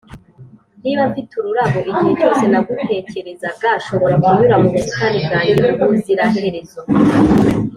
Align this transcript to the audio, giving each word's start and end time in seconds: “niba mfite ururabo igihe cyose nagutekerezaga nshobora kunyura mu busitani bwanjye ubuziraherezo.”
“niba 0.83 1.03
mfite 1.09 1.31
ururabo 1.35 1.77
igihe 1.91 2.11
cyose 2.19 2.43
nagutekerezaga 2.51 3.69
nshobora 3.79 4.15
kunyura 4.23 4.55
mu 4.61 4.67
busitani 4.73 5.17
bwanjye 5.25 5.65
ubuziraherezo.” 5.83 6.79